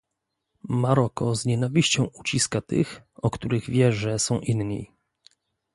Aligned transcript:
Maroko 0.69 1.35
z 1.35 1.45
nienawiścią 1.45 2.07
uciska 2.19 2.61
tych, 2.61 3.01
o 3.15 3.29
których 3.29 3.69
wie, 3.69 3.91
że 3.91 4.19
są 4.19 4.39
inni 4.39 4.91